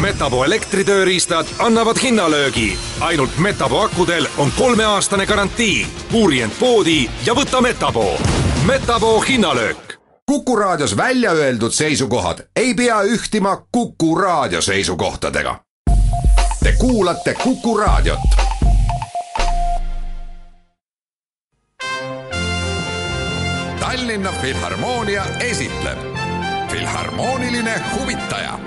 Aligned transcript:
Metapo 0.00 0.44
elektritööriistad 0.44 1.46
annavad 1.58 1.96
hinnalöögi. 2.02 2.78
ainult 3.00 3.38
Metapo 3.38 3.80
akudel 3.80 4.26
on 4.38 4.52
kolmeaastane 4.58 5.26
garantii. 5.26 5.86
uuri 6.12 6.40
end 6.42 6.52
poodi 6.60 7.10
ja 7.26 7.34
võta 7.34 7.60
Metapo. 7.60 8.18
Metapo 8.66 9.20
hinnalöök. 9.20 9.94
kuku 10.26 10.56
raadios 10.56 10.96
välja 10.96 11.30
öeldud 11.32 11.72
seisukohad 11.72 12.38
ei 12.56 12.74
pea 12.74 13.02
ühtima 13.02 13.62
Kuku 13.72 14.14
raadio 14.18 14.60
seisukohtadega. 14.60 15.60
Te 16.62 16.72
kuulate 16.72 17.34
Kuku 17.34 17.76
raadiot 17.78 18.20
Tallinna 23.80 24.32
Filharmoonia 24.32 25.24
esitleb 25.40 25.98
Filharmooniline 26.70 27.82
huvitaja 27.98 28.58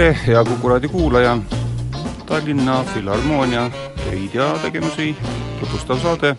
tere, 0.00 0.16
hea 0.26 0.44
Kuku 0.44 0.68
raadio 0.68 0.88
kuulaja! 0.88 1.38
Tallinna 2.26 2.84
Filharmoonia 2.84 3.66
töid 3.98 4.34
ja 4.34 4.46
tegevusi 4.62 5.10
tutvustav 5.58 5.98
saade 6.00 6.30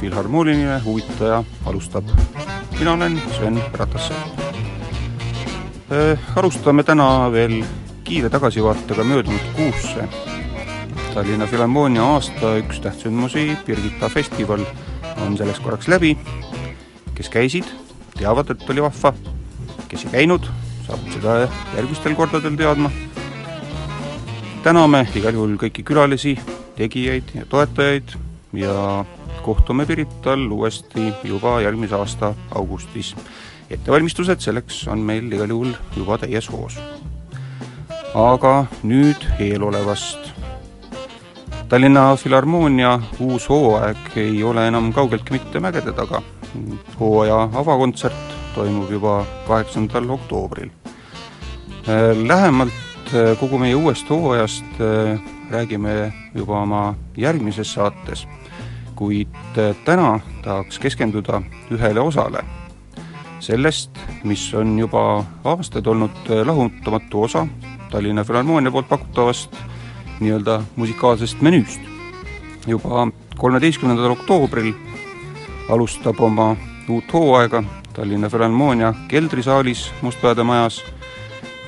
Filharmooniline 0.00 0.76
huvitaja 0.84 1.44
alustab. 1.64 2.04
mina 2.78 2.92
olen 2.92 3.22
Sven 3.36 3.62
Ratassepp 3.72 4.40
äh,. 5.88 6.18
alustame 6.36 6.82
täna 6.82 7.32
veel 7.32 7.64
kiire 8.04 8.30
tagasivaatega 8.30 9.04
möödunud 9.04 9.46
kuusse. 9.56 10.08
Tallinna 11.14 11.46
Filharmoonia 11.46 12.04
aasta 12.04 12.56
üks 12.60 12.80
tähtsündmusi, 12.80 13.56
Birgitta 13.66 14.08
festival, 14.08 14.66
on 15.26 15.36
selleks 15.36 15.60
korraks 15.60 15.88
läbi. 15.88 16.18
kes 17.14 17.28
käisid, 17.28 17.64
teavad, 18.18 18.50
et 18.50 18.70
oli 18.70 18.82
vahva, 18.82 19.14
kes 19.88 20.04
ei 20.04 20.10
käinud, 20.10 20.52
saab 20.92 21.12
seda 21.14 21.34
järgmistel 21.76 22.14
kordadel 22.16 22.56
teadma. 22.58 22.90
täname 24.62 25.06
igal 25.16 25.34
juhul 25.34 25.54
kõiki 25.60 25.84
külalisi, 25.88 26.34
tegijaid 26.76 27.32
ja 27.34 27.46
toetajaid 27.48 28.12
ja 28.60 29.04
kohtume 29.42 29.86
Pirital 29.86 30.44
uuesti 30.52 31.12
juba 31.24 31.60
järgmise 31.64 31.96
aasta 31.96 32.34
augustis. 32.54 33.14
ettevalmistused 33.70 34.40
selleks 34.44 34.86
on 34.88 34.98
meil 34.98 35.32
igal 35.32 35.48
juhul 35.48 35.72
juba 35.96 36.18
täies 36.18 36.50
hoos. 36.52 36.76
aga 38.14 38.66
nüüd 38.82 39.24
eelolevast. 39.40 40.28
Tallinna 41.68 42.16
Filharmoonia 42.16 43.00
uus 43.20 43.48
hooaeg 43.48 44.12
ei 44.16 44.44
ole 44.44 44.68
enam 44.68 44.92
kaugeltki 44.92 45.38
mitte 45.38 45.60
mägede 45.60 45.92
taga. 45.92 46.22
hooaja 47.00 47.48
avakontsert 47.54 48.32
toimub 48.54 48.90
juba 48.90 49.24
kaheksandal 49.48 50.10
oktoobril. 50.10 50.81
Lähemalt 52.26 53.12
kogu 53.40 53.58
meie 53.58 53.74
uuest 53.74 54.10
hooajast 54.10 54.78
räägime 55.50 56.12
juba 56.34 56.60
oma 56.62 56.94
järgmises 57.16 57.74
saates, 57.74 58.26
kuid 58.94 59.58
täna 59.84 60.20
tahaks 60.44 60.78
keskenduda 60.78 61.42
ühele 61.74 62.00
osale 62.00 62.44
sellest, 63.42 63.98
mis 64.24 64.44
on 64.54 64.78
juba 64.78 65.24
aastaid 65.44 65.86
olnud 65.86 66.30
lahutamatu 66.44 67.22
osa 67.22 67.46
Tallinna 67.90 68.24
Filharmoonia 68.24 68.70
poolt 68.70 68.88
pakutavast 68.88 69.56
nii-öelda 70.20 70.62
musikaalsest 70.76 71.42
menüüst. 71.42 71.80
juba 72.66 73.08
kolmeteistkümnendal 73.36 74.10
oktoobril 74.10 74.72
alustab 75.68 76.20
oma 76.20 76.56
uut 76.88 77.12
hooaega 77.12 77.64
Tallinna 77.92 78.28
Filharmoonia 78.28 78.94
keldrisaalis 79.08 79.90
Mustpeade 80.02 80.42
majas 80.42 80.84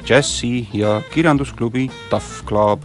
džässi- 0.05 0.69
ja 0.73 1.03
kirjandusklubi 1.11 1.91
Tough 2.11 2.45
Club. 2.47 2.85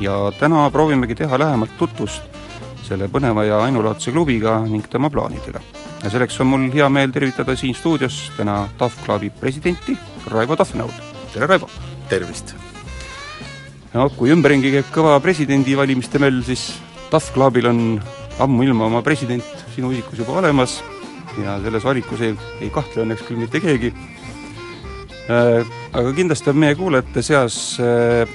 ja 0.00 0.32
täna 0.38 0.70
proovimegi 0.70 1.14
teha 1.14 1.38
lähemalt 1.38 1.76
tutvust 1.78 2.22
selle 2.82 3.06
põneva 3.08 3.44
ja 3.46 3.60
ainulaadse 3.62 4.10
klubiga 4.12 4.58
ning 4.66 4.86
tema 4.90 5.10
plaanidega. 5.10 5.60
ja 6.02 6.10
selleks 6.10 6.40
on 6.40 6.46
mul 6.46 6.70
hea 6.74 6.88
meel 6.88 7.10
tervitada 7.10 7.56
siin 7.56 7.74
stuudios 7.74 8.32
täna 8.36 8.68
Tough 8.78 9.04
Clubi 9.04 9.30
presidenti 9.30 9.98
Raivo 10.26 10.56
Tafnaud. 10.56 10.92
tere, 11.32 11.46
Raivo! 11.46 11.68
tervist! 12.08 12.54
no 13.94 14.08
kui 14.10 14.30
ümberringi 14.30 14.72
käib 14.72 14.90
kõva 14.94 15.20
presidendivalimiste 15.20 16.18
möll, 16.18 16.42
siis 16.42 16.72
Tough 17.10 17.32
Clubil 17.34 17.66
on 17.66 18.02
ammuilma 18.40 18.84
oma 18.84 19.02
president 19.02 19.44
sinu 19.74 19.92
isikus 19.92 20.18
juba 20.18 20.32
olemas 20.42 20.82
ja 21.44 21.58
selles 21.62 21.84
valikus 21.84 22.20
ei, 22.20 22.34
ei 22.60 22.70
kahtle 22.70 23.04
õnneks 23.06 23.24
küll 23.28 23.40
mitte 23.40 23.60
keegi. 23.60 23.92
Aga 25.28 26.12
kindlasti 26.16 26.50
on 26.50 26.58
meie 26.58 26.74
kuulajate 26.78 27.22
seas 27.22 27.56
äh, 27.82 28.26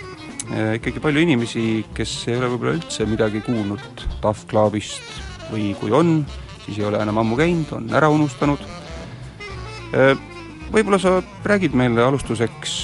äh, 0.52 0.76
ikkagi 0.78 1.02
palju 1.04 1.24
inimesi, 1.26 1.64
kes 1.96 2.14
ei 2.30 2.38
ole 2.40 2.52
võib-olla 2.54 2.78
üldse 2.78 3.08
midagi 3.10 3.42
kuulnud 3.46 4.06
Tough 4.24 4.46
Clubist 4.48 5.20
või 5.52 5.74
kui 5.80 5.92
on, 5.96 6.22
siis 6.66 6.80
ei 6.80 6.88
ole 6.88 7.02
enam 7.04 7.20
ammu 7.24 7.40
käinud, 7.40 7.74
on 7.76 7.92
ära 7.96 8.12
unustanud 8.14 8.64
äh,. 9.96 10.16
võib-olla 10.72 11.00
sa 11.00 11.18
räägid 11.48 11.76
meile 11.76 12.04
alustuseks, 12.08 12.80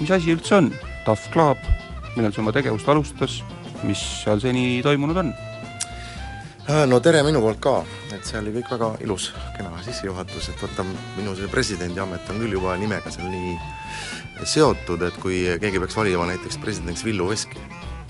mis 0.00 0.10
asi 0.10 0.34
üldse 0.34 0.58
on 0.58 0.72
Tough 1.06 1.30
Club, 1.34 1.60
millal 2.16 2.34
see 2.34 2.42
oma 2.42 2.54
tegevust 2.54 2.88
alustas, 2.90 3.42
mis 3.86 4.02
seal 4.24 4.42
seni 4.42 4.80
toimunud 4.82 5.22
on? 5.22 5.34
No 6.86 7.00
tere 7.04 7.22
minu 7.26 7.40
poolt 7.44 7.60
ka, 7.60 7.74
et 8.14 8.24
see 8.24 8.38
oli 8.40 8.52
kõik 8.54 8.70
väga 8.76 8.90
ilus, 9.04 9.30
kena 9.56 9.72
sissejuhatus, 9.84 10.48
et 10.48 10.62
vaata, 10.62 10.86
minu 11.18 11.34
see 11.36 11.48
presidendi 11.52 12.00
amet 12.00 12.30
on 12.32 12.40
küll 12.40 12.56
juba 12.56 12.76
nimega 12.80 13.12
seal 13.12 13.28
nii 13.32 13.56
seotud, 14.48 15.02
et 15.04 15.18
kui 15.22 15.44
keegi 15.60 15.82
peaks 15.82 15.96
valima 15.96 16.28
näiteks 16.30 16.58
presidendiks 16.62 17.04
Villu 17.04 17.28
Veski 17.28 17.60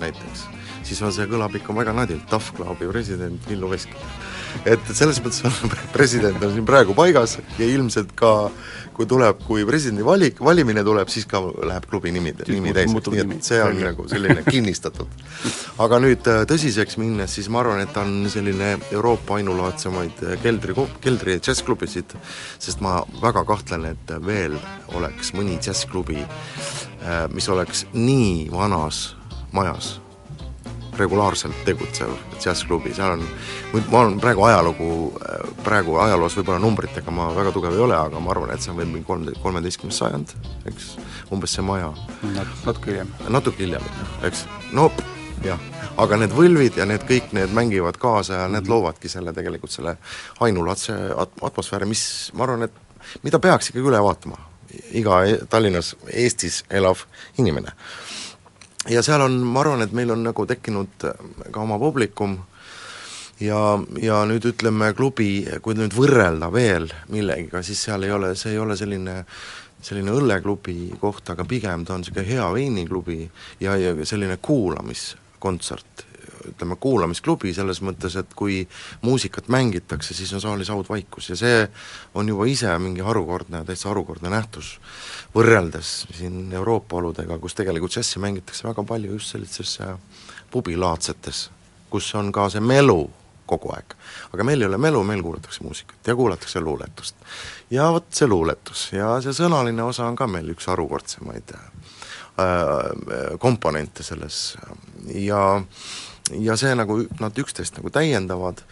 näiteks, 0.00 0.47
siis 0.87 1.03
on 1.03 1.12
see, 1.15 1.27
kõlab 1.31 1.55
ikka 1.59 1.77
väga 1.77 1.94
nadilt, 1.97 2.27
Tough 2.31 2.55
Clubi 2.56 2.88
president 2.91 3.49
Villu 3.49 3.71
Veski. 3.71 3.99
et 4.65 4.94
selles 4.94 5.19
mõttes 5.22 5.43
on 5.49 5.75
president 5.97 6.43
on 6.43 6.53
siin 6.55 6.66
praegu 6.66 6.94
paigas 6.94 7.38
ja 7.59 7.66
ilmselt 7.66 8.15
ka 8.19 8.34
kui 8.94 9.06
tuleb, 9.10 9.41
kui 9.47 9.65
presidendi 9.66 10.05
valik, 10.06 10.38
valimine 10.44 10.84
tuleb, 10.87 11.10
siis 11.10 11.27
ka 11.31 11.41
läheb 11.43 11.87
klubi 11.91 12.12
nimi, 12.15 12.32
nimi 12.47 12.75
täiseks, 12.77 13.10
nii 13.10 13.25
et 13.25 13.49
see 13.49 13.60
on 13.62 13.81
nagu 13.82 14.06
selline 14.10 14.44
kinnistatud. 14.55 15.11
aga 15.82 15.99
nüüd 16.02 16.29
tõsiseks 16.50 16.99
minnes, 17.02 17.35
siis 17.35 17.50
ma 17.50 17.64
arvan, 17.64 17.82
et 17.82 17.93
ta 17.94 18.05
on 18.06 18.29
selline 18.31 18.76
Euroopa 18.93 19.40
ainulaadsemaid 19.40 20.23
keldri, 20.44 20.76
keldri 21.02 21.38
džässklubisid, 21.43 22.14
sest 22.62 22.85
ma 22.85 23.00
väga 23.23 23.44
kahtlen, 23.49 23.88
et 23.94 24.14
veel 24.25 24.56
oleks 24.94 25.35
mõni 25.35 25.58
džässklubi, 25.58 26.23
mis 27.35 27.50
oleks 27.50 27.85
nii 27.93 28.49
vanas 28.55 29.11
majas 29.54 29.94
regulaarselt 30.98 31.64
tegutsev 31.64 32.12
džässklubi, 32.38 32.94
seal 32.94 33.16
on, 33.16 33.24
ma 33.90 34.00
olen 34.00 34.20
praegu 34.22 34.44
ajalugu, 34.46 34.88
praegu 35.64 35.96
ajaloos 36.02 36.36
võib-olla 36.38 36.60
numbritega 36.62 37.14
ma 37.14 37.30
väga 37.34 37.52
tugev 37.54 37.74
ei 37.74 37.82
ole, 37.86 37.96
aga 37.98 38.20
ma 38.22 38.30
arvan, 38.34 38.52
et 38.54 38.62
see 38.62 38.72
on 38.72 38.78
veel 38.78 38.90
mingi 38.92 39.06
kolm, 39.08 39.26
kolmeteistkümnes 39.42 39.98
sajand, 40.02 40.34
eks, 40.70 40.94
umbes 41.34 41.56
see 41.56 41.66
maja. 41.66 41.90
natuke 42.64 42.92
hiljem. 42.92 43.12
natuke 43.28 43.64
hiljem, 43.64 43.90
eks, 44.28 44.46
no 44.76 44.88
jah, 45.44 45.60
aga 46.00 46.20
need 46.22 46.34
võlvid 46.36 46.78
ja 46.80 46.86
need 46.88 47.06
kõik, 47.08 47.34
need 47.36 47.54
mängivad 47.56 47.98
kaasa 48.00 48.44
ja 48.44 48.48
need 48.52 48.70
loovadki 48.70 49.10
selle 49.10 49.34
tegelikult 49.36 49.74
selle 49.74 49.96
ainulaadse 50.46 50.96
at-, 51.24 51.38
atmosfääri, 51.50 51.90
mis 51.90 52.06
ma 52.38 52.46
arvan, 52.46 52.68
et 52.68 53.22
mida 53.26 53.42
peaks 53.42 53.72
ikkagi 53.72 53.90
üle 53.90 54.02
vaatama, 54.04 54.38
iga 54.94 55.22
Tallinnas, 55.50 55.94
Eestis 56.10 56.62
elav 56.70 57.06
inimene 57.38 57.74
ja 58.90 59.02
seal 59.02 59.25
on, 59.25 59.38
ma 59.46 59.62
arvan, 59.62 59.84
et 59.84 59.92
meil 59.96 60.12
on 60.14 60.25
nagu 60.26 60.46
tekkinud 60.46 61.08
ka 61.50 61.60
oma 61.62 61.78
publikum. 61.81 62.38
Ja, 63.42 63.58
ja 63.98 64.20
nüüd 64.31 64.44
ütleme, 64.46 64.92
klubi, 64.94 65.42
kui 65.62 65.75
nüüd 65.75 65.96
võrrelda 65.96 66.52
veel 66.54 66.86
millegiga, 67.10 67.64
siis 67.66 67.81
seal 67.82 68.06
ei 68.06 68.12
ole, 68.14 68.31
see 68.38 68.52
ei 68.54 68.60
ole 68.62 68.76
selline 68.78 69.25
selline 69.84 70.14
õlleklubi 70.16 70.94
koht, 71.00 71.28
aga 71.34 71.44
pigem 71.48 71.84
ta 71.84 71.96
on 71.96 72.00
niisugune 72.00 72.25
hea 72.25 72.46
veiniklubi 72.54 73.19
ja, 73.60 73.75
ja 73.76 73.92
selline 74.08 74.38
kuulamiskontsert, 74.40 76.03
ütleme 76.50 76.76
kuulamisklubi 76.81 77.55
selles 77.55 77.81
mõttes, 77.85 78.17
et 78.20 78.35
kui 78.37 78.62
muusikat 79.02 79.49
mängitakse, 79.52 80.14
siis 80.14 80.32
on 80.37 80.43
saalis 80.44 80.70
haudvaikus 80.73 81.31
ja 81.32 81.38
see 81.38 81.64
on 82.14 82.29
juba 82.29 82.46
ise 82.50 82.70
mingi 82.79 83.05
harukordne, 83.05 83.64
täitsa 83.64 83.91
harukordne 83.93 84.32
nähtus, 84.32 84.79
võrreldes 85.35 85.96
siin 86.14 86.52
Euroopa 86.52 87.00
oludega, 87.00 87.38
kus 87.38 87.56
tegelikult 87.58 87.94
džässi 87.96 88.23
mängitakse 88.23 88.69
väga 88.69 88.87
palju 88.88 89.19
just 89.19 89.35
sellistes 89.35 89.79
pubilaadsetes, 90.50 91.49
kus 91.91 92.14
on 92.14 92.32
ka 92.32 92.49
see 92.52 92.62
melu 92.62 93.02
kogu 93.47 93.73
aeg. 93.75 93.94
aga 94.32 94.44
meil 94.44 94.62
ei 94.62 94.69
ole 94.69 94.79
melu, 94.81 95.02
meil 95.05 95.23
kuulatakse 95.23 95.64
muusikat 95.64 96.06
ja 96.06 96.17
kuulatakse 96.17 96.61
luuletust. 96.61 97.17
ja 97.70 97.90
vot 97.93 98.06
see 98.11 98.29
luuletus 98.29 98.88
ja 98.93 99.14
see 99.25 99.37
sõnaline 99.37 99.85
osa 99.85 100.06
on 100.08 100.17
ka 100.17 100.26
meil 100.31 100.49
üks 100.55 100.69
harukordsemaid 100.73 101.55
äh, 101.55 101.67
komponente 103.38 104.02
selles 104.02 104.56
ja 105.14 105.62
ja 106.31 106.56
see 106.56 106.75
nagu, 106.75 106.99
nad 107.21 107.38
üksteist 107.38 107.76
nagu 107.79 107.91
täiendavad 107.93 108.62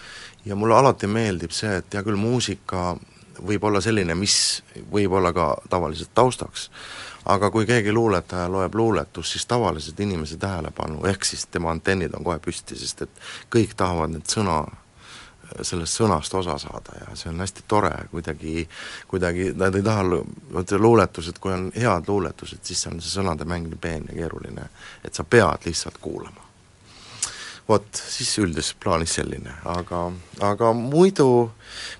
ja 0.44 0.56
mulle 0.56 0.74
alati 0.74 1.06
meeldib 1.06 1.52
see, 1.54 1.76
et 1.82 1.94
hea 1.94 2.02
küll, 2.06 2.16
muusika 2.16 2.92
võib 3.42 3.64
olla 3.64 3.80
selline, 3.80 4.14
mis 4.14 4.62
võib 4.92 5.12
olla 5.18 5.32
ka 5.32 5.54
tavaliselt 5.70 6.12
taustaks, 6.14 6.68
aga 7.32 7.50
kui 7.50 7.66
keegi 7.66 7.92
luuletaja 7.92 8.48
loeb 8.50 8.74
luuletust, 8.74 9.32
siis 9.32 9.46
tavaliselt 9.46 10.00
inimese 10.00 10.36
tähelepanu, 10.36 11.04
ehk 11.08 11.24
siis 11.24 11.46
tema 11.46 11.70
antennid 11.70 12.14
on 12.18 12.24
kohe 12.24 12.38
püsti, 12.42 12.78
sest 12.78 13.06
et 13.06 13.26
kõik 13.52 13.74
tahavad 13.76 14.14
need 14.14 14.28
sõna, 14.30 14.62
sellest 15.60 15.98
sõnast 16.00 16.34
osa 16.34 16.56
saada 16.60 16.96
ja 17.00 17.16
see 17.18 17.28
on 17.32 17.42
hästi 17.42 17.66
tore, 17.68 17.92
kuidagi, 18.10 18.68
kuidagi 19.08 19.50
nad 19.56 19.74
ei 19.76 19.84
taha, 19.84 20.22
vot 20.52 20.78
luuletused, 20.78 21.40
kui 21.40 21.52
on 21.52 21.68
head 21.76 22.08
luuletused, 22.08 22.62
siis 22.64 22.86
on 22.88 23.00
see 23.00 23.20
sõnade 23.20 23.48
mäng 23.48 23.68
nii 23.68 23.80
peen 23.80 24.08
ja 24.08 24.22
keeruline, 24.22 24.70
et 25.04 25.14
sa 25.14 25.24
pead 25.24 25.68
lihtsalt 25.68 26.00
kuulama. 26.00 26.51
Vot, 27.68 27.86
siis 27.94 28.32
üldises 28.42 28.74
plaanis 28.82 29.14
selline, 29.18 29.54
aga, 29.64 30.04
aga 30.40 30.72
muidu 30.76 31.28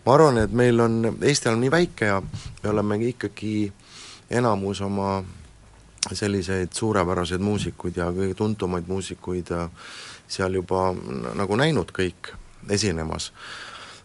ma 0.07 0.15
arvan, 0.17 0.43
et 0.43 0.53
meil 0.53 0.81
on, 0.83 0.99
Eesti 1.23 1.49
on 1.53 1.61
nii 1.63 1.71
väike 1.73 2.11
ja 2.11 2.19
me 2.23 2.71
olemegi 2.71 3.13
ikkagi 3.15 3.55
enamus 4.31 4.81
oma 4.81 5.23
selliseid 6.13 6.73
suurepäraseid 6.75 7.41
muusikuid 7.41 7.97
ja 7.97 8.09
kõige 8.11 8.35
tuntumaid 8.35 8.89
muusikuid 8.91 9.53
seal 10.29 10.59
juba 10.59 10.91
nagu 11.39 11.57
näinud 11.57 11.93
kõik 11.95 12.33
esinemas. 12.71 13.31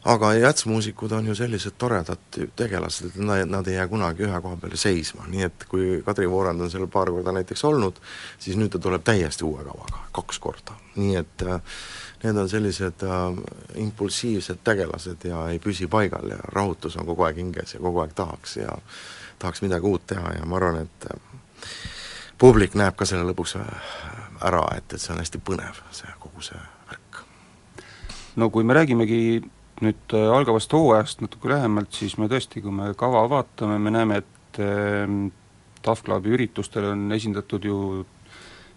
Aga 0.06 0.34
jatsmuusikud 0.34 1.12
on 1.12 1.26
ju 1.26 1.36
sellised 1.36 1.78
toredad 1.78 2.40
tegelased, 2.56 3.10
et 3.10 3.16
nad, 3.16 3.46
nad 3.50 3.68
ei 3.68 3.76
jää 3.76 3.88
kunagi 3.88 4.24
ühe 4.24 4.42
koha 4.42 4.58
peale 4.62 4.78
seisma, 4.78 5.28
nii 5.28 5.48
et 5.50 5.66
kui 5.70 6.02
Kadri 6.06 6.30
Voorand 6.30 6.62
on 6.62 6.72
seal 6.72 6.88
paar 6.92 7.12
korda 7.12 7.34
näiteks 7.36 7.64
olnud, 7.68 8.00
siis 8.40 8.58
nüüd 8.58 8.72
ta 8.72 8.80
tuleb 8.80 9.04
täiesti 9.04 9.46
uue 9.48 9.66
kavaga, 9.66 10.06
kaks 10.16 10.40
korda, 10.40 10.78
nii 10.96 11.16
et 11.20 11.46
äh, 11.48 11.62
need 12.24 12.38
on 12.38 12.50
sellised 12.50 13.04
äh, 13.04 13.42
impulsiivsed 13.76 14.64
tegelased 14.64 15.28
ja 15.30 15.48
ei 15.52 15.60
püsi 15.60 15.90
paigal 15.92 16.30
ja 16.32 16.40
rahutus 16.54 16.98
on 16.98 17.06
kogu 17.06 17.28
aeg 17.28 17.42
hinges 17.42 17.76
ja 17.76 17.82
kogu 17.84 18.02
aeg 18.04 18.16
tahaks 18.16 18.58
ja 18.58 18.78
tahaks 19.40 19.62
midagi 19.62 19.86
uut 19.86 20.08
teha 20.08 20.34
ja 20.40 20.46
ma 20.46 20.58
arvan, 20.58 20.82
et 20.86 21.10
äh, 21.12 21.20
publik 22.38 22.78
näeb 22.78 22.96
ka 22.98 23.06
selle 23.06 23.28
lõpuks 23.28 23.58
äh, 23.60 23.92
ära, 24.46 24.64
et, 24.78 24.94
et 24.94 25.02
see 25.02 25.14
on 25.14 25.22
hästi 25.22 25.42
põnev, 25.44 25.84
see 25.92 26.10
kogu 26.22 26.42
see 26.46 26.60
värk. 26.90 27.22
no 28.36 28.50
kui 28.50 28.64
me 28.64 28.78
räägimegi 28.78 29.42
nüüd 29.86 30.16
äh, 30.16 30.30
algavast 30.34 30.74
hooajast 30.74 31.22
natuke 31.22 31.52
lähemalt, 31.52 31.92
siis 31.96 32.18
me 32.18 32.30
tõesti, 32.32 32.62
kui 32.64 32.74
me 32.74 32.92
kava 32.98 33.26
vaatame, 33.30 33.78
me 33.82 33.94
näeme, 33.94 34.22
et 34.24 34.62
äh, 34.64 35.06
Tough 35.86 36.04
Clubi 36.06 36.34
üritustel 36.36 36.90
on 36.92 37.06
esindatud 37.16 37.66
ju 37.68 37.78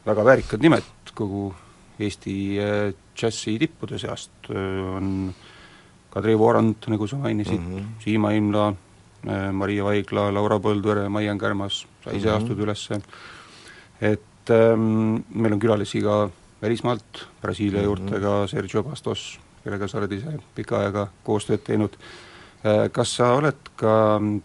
väga 0.06 0.24
väärikad 0.26 0.62
nimed 0.62 1.14
kogu 1.16 1.50
Eesti 2.00 2.34
äh, 2.60 2.92
džässi 3.16 3.58
tippude 3.60 3.98
seast 4.00 4.52
äh, 4.52 4.96
on 4.96 5.32
Kadri 6.10 6.36
Voorand, 6.38 6.88
nagu 6.90 7.06
sa 7.06 7.16
mainisid 7.16 7.60
mm, 7.60 7.76
-hmm. 7.76 7.90
Siima 8.04 8.32
Imla 8.32 8.72
Maria 9.52 9.84
Vaigla, 9.84 10.30
Laura 10.32 10.56
Põldvere, 10.58 11.08
Maian 11.08 11.38
Kärmas, 11.38 11.86
sa 12.04 12.10
ise 12.10 12.28
mm 12.28 12.32
-hmm. 12.32 12.36
astud 12.36 12.58
üles, 12.58 12.88
et 14.00 14.50
ähm, 14.50 15.20
meil 15.34 15.52
on 15.52 15.60
külalisi 15.60 16.00
ka 16.00 16.30
välismaalt, 16.62 17.28
Brasiilia 17.42 17.80
mm 17.80 17.82
-hmm. 17.82 17.86
juurtega 17.86 18.46
Sergio 18.46 18.82
Bastos, 18.82 19.40
kellega 19.64 19.88
sa 19.88 19.98
oled 20.00 20.12
ise 20.16 20.36
pikka 20.56 20.84
aega 20.84 21.06
koostööd 21.26 21.64
teinud, 21.66 21.96
kas 22.92 23.16
sa 23.16 23.32
oled 23.38 23.72
ka 23.80 23.94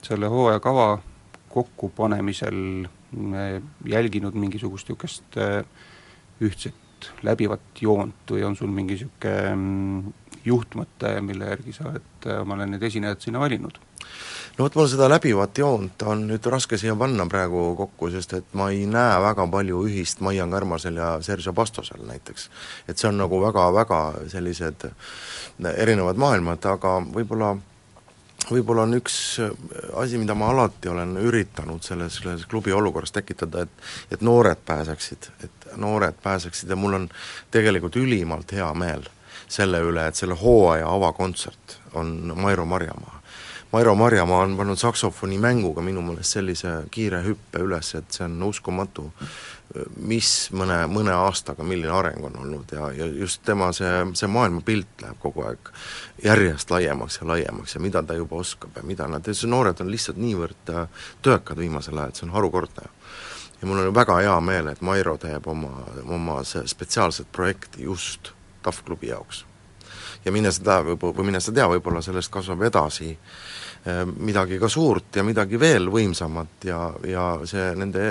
selle 0.06 0.32
hooajakava 0.32 0.90
kokkupanemisel 1.56 2.88
jälginud 3.88 4.36
mingisugust 4.36 4.90
niisugust 4.90 5.38
ühtset 6.44 7.10
läbivat 7.24 7.82
joont 7.82 8.32
või 8.32 8.44
on 8.48 8.56
sul 8.56 8.72
mingi 8.72 8.98
niisugune 8.98 10.14
juhtmõte, 10.46 11.10
mille 11.26 11.48
järgi 11.50 11.74
sa 11.74 11.90
oled 11.90 12.28
omale 12.42 12.68
need 12.70 12.84
esinejad 12.84 13.24
sinna 13.24 13.40
valinud? 13.42 13.80
No 14.58 14.64
vot, 14.64 14.76
mul 14.76 14.88
seda 14.88 15.08
läbivat 15.12 15.58
joont 15.60 16.04
on 16.08 16.26
nüüd 16.30 16.48
raske 16.52 16.78
siia 16.80 16.96
panna 17.00 17.26
praegu 17.32 17.68
kokku, 17.76 18.10
sest 18.14 18.38
et 18.38 18.54
ma 18.56 18.70
ei 18.72 18.86
näe 18.88 19.20
väga 19.24 19.48
palju 19.52 19.82
ühist 19.88 20.22
Maian 20.24 20.52
Kärmasel 20.52 21.00
ja 21.02 21.16
Sergio 21.22 21.54
Pastosel 21.54 22.06
näiteks. 22.08 22.50
et 22.88 22.98
see 22.98 23.10
on 23.10 23.18
nagu 23.20 23.42
väga-väga 23.42 24.02
sellised 24.32 24.88
erinevad 25.76 26.20
maailmad, 26.22 26.66
aga 26.72 27.00
võib-olla 27.18 27.56
võib-olla 28.52 28.86
on 28.86 28.96
üks 29.00 29.18
asi, 29.98 30.20
mida 30.22 30.36
ma 30.38 30.52
alati 30.54 30.90
olen 30.90 31.18
üritanud 31.18 31.84
selles, 31.84 32.22
selles 32.22 32.46
klubi 32.46 32.72
olukorras 32.72 33.12
tekitada, 33.12 33.66
et 33.66 34.16
et 34.16 34.22
noored 34.22 34.64
pääseksid, 34.66 35.30
et 35.44 35.68
noored 35.76 36.16
pääseksid 36.24 36.70
ja 36.70 36.80
mul 36.80 37.02
on 37.02 37.10
tegelikult 37.52 37.96
ülimalt 38.00 38.56
hea 38.56 38.72
meel 38.74 39.04
selle 39.48 39.82
üle, 39.84 40.08
et 40.08 40.16
selle 40.16 40.34
hooaja 40.40 40.88
avakontsert 40.90 41.80
on 41.94 42.34
Mairo 42.36 42.66
Marjamaa 42.66 43.25
Mairo 43.76 43.96
Marjamaa 43.96 44.40
on 44.40 44.58
pannud 44.58 44.78
saksofoni 44.78 45.38
mänguga 45.38 45.82
minu 45.82 46.00
meelest 46.02 46.38
sellise 46.38 46.70
kiire 46.92 47.18
hüppe 47.26 47.60
üles, 47.60 47.90
et 47.98 48.16
see 48.16 48.24
on 48.24 48.38
uskumatu, 48.48 49.10
mis 50.00 50.30
mõne, 50.56 50.78
mõne 50.88 51.12
aastaga, 51.12 51.66
milline 51.68 51.92
areng 51.92 52.24
on 52.24 52.38
olnud 52.40 52.72
ja, 52.72 52.86
ja 52.96 53.08
just 53.20 53.42
tema 53.44 53.74
see, 53.76 53.90
see 54.16 54.30
maailmapilt 54.32 55.04
läheb 55.04 55.20
kogu 55.20 55.44
aeg 55.50 55.72
järjest 56.24 56.72
laiemaks 56.72 57.20
ja 57.20 57.28
laiemaks 57.28 57.76
ja 57.76 57.82
mida 57.84 58.04
ta 58.04 58.16
juba 58.16 58.40
oskab 58.40 58.78
ja 58.80 58.84
mida 58.88 59.10
nad, 59.12 59.28
noored 59.56 59.84
on 59.84 59.92
lihtsalt 59.92 60.22
niivõrd 60.24 60.72
äh, 60.72 61.04
töökad 61.28 61.60
viimasel 61.60 62.00
ajal, 62.00 62.14
et 62.14 62.22
see 62.22 62.28
on 62.30 62.34
harukordne. 62.38 62.88
ja 63.60 63.68
mul 63.68 63.82
on 63.82 63.98
väga 63.98 64.22
hea 64.22 64.38
meel, 64.52 64.70
et 64.72 64.82
Mairo 64.82 65.18
teeb 65.18 65.52
oma, 65.52 65.74
oma 66.06 66.38
spetsiaalset 66.48 67.28
projekti 67.32 67.84
just 67.90 68.32
TAF 68.64 68.86
klubi 68.88 69.12
jaoks. 69.12 69.44
ja 70.24 70.32
mine 70.32 70.52
sa 70.52 70.64
tea, 70.64 70.80
võib-olla, 70.94 71.20
või 71.20 71.34
mine 71.34 71.44
sa 71.44 71.52
tea, 71.52 71.68
võib-olla 71.76 72.06
sellest 72.08 72.32
kasvab 72.32 72.64
edasi 72.72 73.18
Äh, 73.18 73.65
midagi 74.18 74.58
ka 74.60 74.70
suurt 74.70 75.16
ja 75.16 75.24
midagi 75.24 75.60
veel 75.62 75.92
võimsamat 75.94 76.66
ja, 76.66 76.80
ja 77.06 77.26
see 77.46 77.68
nende 77.78 78.06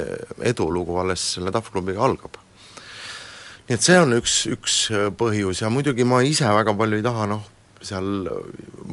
edulugu 0.47 1.01
alles 1.03 1.25
selle 1.35 1.51
TAF 1.55 1.73
klubiga 1.75 2.05
algab. 2.07 2.39
nii 3.67 3.75
et 3.75 3.83
see 3.83 3.99
on 3.99 4.15
üks, 4.15 4.37
üks 4.55 4.77
põhjus 5.19 5.65
ja 5.65 5.73
muidugi 5.75 6.07
ma 6.07 6.23
ise 6.23 6.47
väga 6.47 6.77
palju 6.79 7.01
ei 7.01 7.07
taha 7.07 7.27
noh, 7.27 7.43
seal 7.85 8.29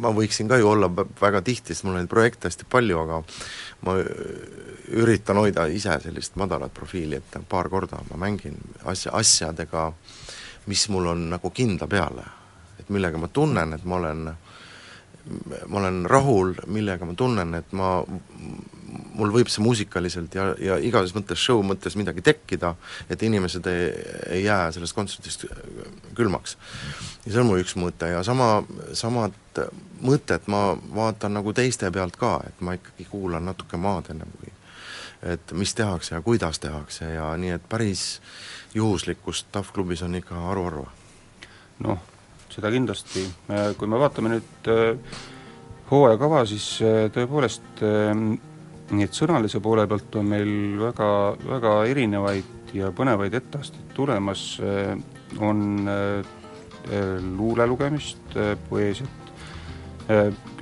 ma 0.01 0.11
võiksin 0.15 0.49
ka 0.49 0.57
ju 0.57 0.71
olla 0.71 0.89
väga 1.21 1.41
tihti, 1.45 1.75
sest 1.75 1.85
mul 1.85 1.95
on 1.95 2.01
neid 2.01 2.11
projekte 2.11 2.49
hästi 2.49 2.67
palju, 2.69 2.99
aga 3.05 3.21
ma 3.85 3.97
üritan 5.01 5.39
hoida 5.39 5.67
ise 5.71 5.95
sellist 6.03 6.35
madalat 6.39 6.73
profiili, 6.73 7.21
et 7.21 7.41
paar 7.49 7.69
korda 7.69 8.01
ma 8.09 8.19
mängin 8.25 8.57
asja, 8.89 9.13
asjadega, 9.17 9.91
mis 10.65 10.87
mul 10.89 11.13
on 11.13 11.27
nagu 11.35 11.53
kindla 11.53 11.87
peale. 11.87 12.25
et 12.79 12.89
millega 12.89 13.17
ma 13.21 13.27
tunnen, 13.29 13.73
et 13.73 13.83
ma 13.85 13.95
olen 14.01 14.27
äh, 14.31 14.50
ma 15.67 15.79
olen 15.79 16.05
rahul, 16.09 16.55
millega 16.67 17.05
ma 17.05 17.15
tunnen, 17.17 17.53
et 17.57 17.73
ma, 17.77 17.91
mul 19.15 19.33
võib 19.33 19.49
see 19.51 19.63
muusikaliselt 19.63 20.35
ja, 20.35 20.47
ja 20.59 20.77
igas 20.81 21.13
mõttes, 21.15 21.39
show 21.41 21.61
mõttes 21.65 21.97
midagi 21.99 22.23
tekkida, 22.25 22.73
et 23.09 23.23
inimesed 23.23 23.67
ei, 23.71 23.89
ei 24.37 24.43
jää 24.43 24.71
sellest 24.75 24.97
kontserdist 24.97 25.45
külmaks. 26.17 26.57
ja 27.25 27.33
see 27.33 27.43
on 27.43 27.51
mu 27.51 27.59
üks 27.61 27.77
mõte 27.79 28.09
ja 28.11 28.23
sama, 28.27 28.63
samad 28.97 29.37
mõtet 30.01 30.47
ma 30.51 30.71
vaatan 30.95 31.37
nagu 31.37 31.53
teiste 31.53 31.91
pealt 31.91 32.17
ka, 32.17 32.39
et 32.47 32.65
ma 32.65 32.75
ikkagi 32.77 33.07
kuulan 33.11 33.45
natuke 33.45 33.77
maad 33.77 34.09
enne 34.13 34.27
kui 34.37 34.51
et 35.21 35.51
mis 35.53 35.75
tehakse 35.75 36.15
ja 36.15 36.21
kuidas 36.21 36.59
tehakse 36.59 37.11
ja 37.13 37.27
nii, 37.37 37.51
et 37.57 37.69
päris 37.69 38.21
juhuslikkust 38.73 39.51
TAF 39.51 39.69
klubis 39.73 40.01
on 40.01 40.15
ikka 40.15 40.35
haruharva. 40.35 40.89
noh, 41.79 41.99
seda 42.51 42.71
kindlasti, 42.71 43.25
kui 43.77 43.89
me 43.89 43.99
vaatame 44.01 44.33
nüüd 44.35 44.69
äh, 44.71 45.19
hooajakava, 45.91 46.43
siis 46.49 46.65
äh, 46.85 47.05
tõepoolest 47.13 47.83
äh, 47.85 48.11
nii 48.91 49.07
et 49.07 49.15
sõnalise 49.15 49.61
poole 49.63 49.85
pealt 49.87 50.17
on 50.19 50.27
meil 50.33 50.51
väga, 50.81 51.11
väga 51.47 51.75
erinevaid 51.91 52.73
ja 52.75 52.91
põnevaid 52.95 53.35
etteasteid 53.35 53.93
tulemas, 53.95 54.43
on 55.43 55.87
luule 57.35 57.67
lugemist, 57.67 58.35
poeesiat, 58.67 59.31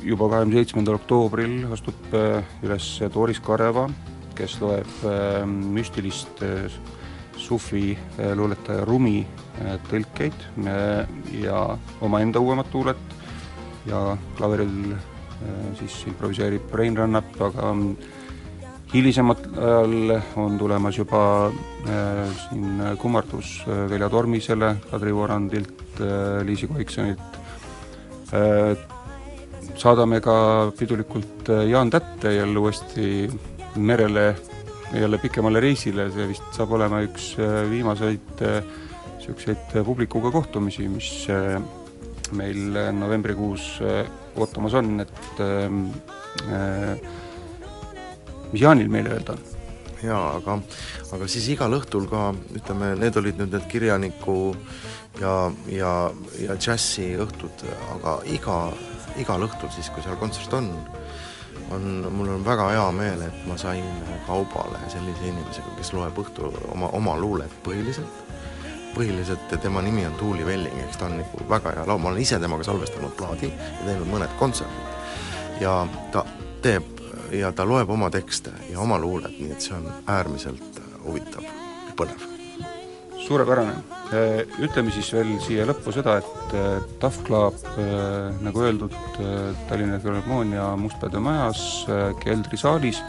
juba 0.05 0.29
kahekümne 0.29 0.57
seitsmendal 0.57 0.97
oktoobril 0.99 1.71
astub 1.73 2.13
üles 2.65 2.89
Doris 3.13 3.41
Kareva, 3.45 3.87
kes 4.37 4.57
loeb 4.61 5.05
müstilist 5.49 6.41
sufi 7.49 7.97
luuletaja 8.37 8.85
Rumi 8.85 9.23
tõlkeid 9.89 10.43
ja 11.41 11.63
omaenda 12.05 12.39
uuemat 12.39 12.69
luulet 12.73 13.15
ja 13.89 14.17
klaveril 14.37 14.93
siis 15.79 15.95
improviseerib 16.11 16.69
Rein 16.75 16.97
Rannap, 16.97 17.33
aga 17.41 17.73
hilisemal 18.93 19.39
ajal 19.55 20.13
on 20.43 20.57
tulemas 20.61 20.97
juba 20.99 21.23
siin 22.43 22.83
kummardus 23.01 23.63
Velja 23.65 24.09
Tormisele 24.13 24.75
Kadri 24.91 25.15
Vorandilt 25.15 26.01
Liisi 26.45 26.67
Koiksonilt. 26.69 27.39
Saadame 29.79 30.19
ka 30.21 30.35
pidulikult 30.77 31.49
Jaan 31.69 31.89
Tätte 31.89 32.33
jälle 32.35 32.59
uuesti 32.59 33.29
merele, 33.75 34.35
jälle 34.93 35.17
pikemale 35.21 35.61
reisile, 35.61 36.09
see 36.13 36.27
vist 36.31 36.55
saab 36.55 36.73
olema 36.77 37.01
üks 37.05 37.33
äh, 37.37 37.61
viimaseid 37.69 38.41
niisuguseid 38.41 39.75
äh, 39.75 39.85
publikuga 39.85 40.31
kohtumisi, 40.33 40.87
mis 40.89 41.11
äh, 41.29 41.59
meil 42.31 42.79
novembrikuus 42.97 43.79
äh, 43.85 44.09
ootamas 44.39 44.73
on, 44.73 44.99
et 45.05 45.41
äh, 45.43 45.69
mis 48.51 48.61
Jaanil 48.61 48.89
meile 48.89 49.17
öelda 49.17 49.37
on? 49.37 49.47
jaa, 50.03 50.37
aga, 50.37 50.55
aga 51.15 51.27
siis 51.27 51.49
igal 51.53 51.73
õhtul 51.75 52.07
ka, 52.09 52.29
ütleme, 52.55 52.93
need 52.99 53.17
olid 53.19 53.41
nüüd 53.41 53.51
need 53.55 53.65
kirjaniku 53.71 54.37
ja, 55.19 55.33
ja, 55.73 55.93
ja 56.39 56.55
džässi 56.55 57.11
õhtud, 57.19 57.65
aga 57.97 58.19
iga, 58.31 58.59
igal 59.19 59.43
õhtul 59.49 59.71
siis, 59.75 59.91
kui 59.91 60.05
seal 60.05 60.19
kontsert 60.21 60.55
on, 60.55 60.71
on, 61.71 62.07
mul 62.11 62.29
on 62.29 62.45
väga 62.45 62.69
hea 62.69 62.91
meel, 62.91 63.21
et 63.21 63.45
ma 63.47 63.57
sain 63.57 63.85
kaubale 64.27 64.79
sellise 64.87 65.27
inimesega, 65.29 65.75
kes 65.77 65.93
loeb 65.93 66.17
õhtul 66.23 66.55
oma, 66.73 66.89
oma 66.97 67.17
luulet 67.19 67.53
põhiliselt, 67.65 68.23
põhiliselt 68.95 69.53
tema 69.61 69.81
nimi 69.85 70.05
on 70.05 70.17
Tuuli 70.19 70.45
Velling, 70.45 70.79
eks 70.85 70.97
ta 70.97 71.09
on 71.09 71.19
nagu 71.21 71.49
väga 71.49 71.75
hea 71.77 71.85
laul, 71.87 72.01
ma 72.01 72.13
olen 72.13 72.23
ise 72.23 72.39
temaga 72.39 72.65
salvestanud 72.67 73.13
plaadi 73.17 73.51
ja 73.51 73.85
teinud 73.85 74.09
mõned 74.09 74.33
kontserdid. 74.39 74.97
ja 75.59 75.75
ta 76.11 76.25
teeb 76.61 76.99
ja 77.31 77.51
ta 77.51 77.67
loeb 77.67 77.89
oma 77.89 78.09
tekste 78.09 78.51
ja 78.69 78.79
oma 78.79 78.99
luulet, 78.99 79.39
nii 79.39 79.51
et 79.51 79.61
see 79.61 79.77
on 79.77 79.87
äärmiselt 80.07 80.83
huvitav 81.05 81.45
põnev. 81.95 82.38
Suurepärane. 83.29 83.75
Ütleme 84.65 84.91
siis 84.93 85.11
veel 85.13 85.35
siia 85.43 85.67
lõppu 85.69 85.93
seda, 85.93 86.17
et 86.17 86.53
Tough 87.01 87.21
Club, 87.27 87.59
nagu 88.41 88.63
öeldud, 88.65 88.95
Tallinna 89.69 89.99
Filharmoonia 90.01 90.71
Mustpeade 90.81 91.21
majas 91.21 91.61
keldrisaalis 92.23 93.03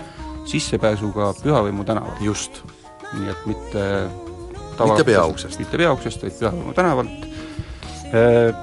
sissepääsuga 0.51 1.33
Pühavõimu 1.41 1.87
tänaval. 1.89 2.21
just. 2.21 2.63
nii 3.11 3.31
et 3.31 3.47
mitte 3.47 3.87
mitte 4.79 5.05
peauksest. 5.05 5.59
mitte 5.59 5.81
peauksest, 5.81 6.23
vaid 6.23 6.37
Pühavõimu 6.39 6.75
tänavalt. 6.77 7.27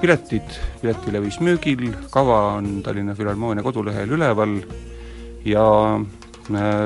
Piletid 0.00 0.56
Piletilevis 0.82 1.40
müügil, 1.40 1.88
kava 2.12 2.58
on 2.58 2.82
Tallinna 2.84 3.14
Filharmoonia 3.16 3.64
kodulehel 3.64 4.10
üleval 4.14 4.58
ja 5.48 5.64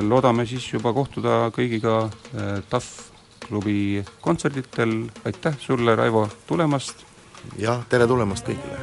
loodame 0.06 0.46
siis 0.46 0.68
juba 0.72 0.92
kohtuda 0.94 1.48
kõigiga 1.54 2.06
TAF 2.70 3.11
klubi 3.52 4.04
kontserditel, 4.20 4.92
aitäh 5.24 5.56
sulle, 5.60 5.96
Raivo, 5.96 6.28
tulemast! 6.46 7.02
jah, 7.60 7.82
tere 7.92 8.06
tulemast 8.08 8.46
kõigile! 8.48 8.78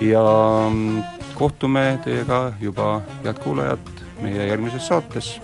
ja 0.00 0.22
mm, 0.70 1.02
kohtume 1.36 1.82
teiega 2.06 2.38
juba, 2.62 3.02
head 3.26 3.42
kuulajad, 3.44 3.90
meie 4.24 4.46
järgmises 4.48 4.88
saates 4.88 5.34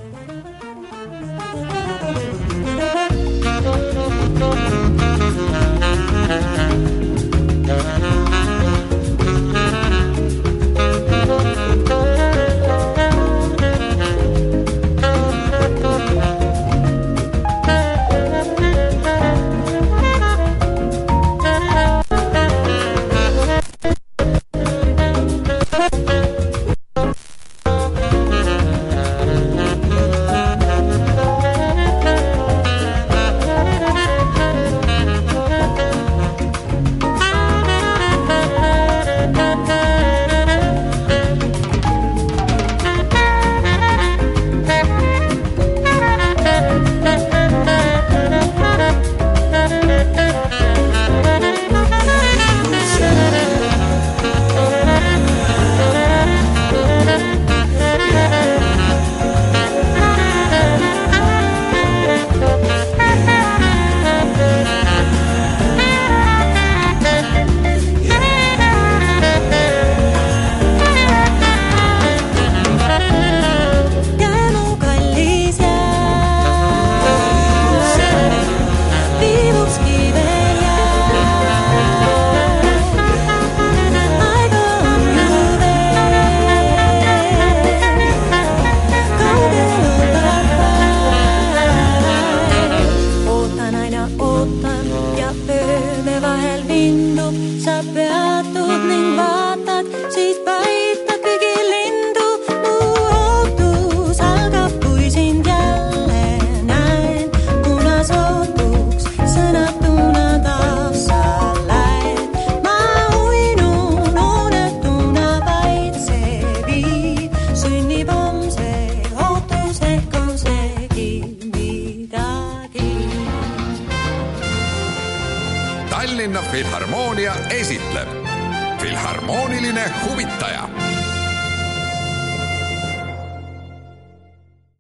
huvitaja 130.05 130.69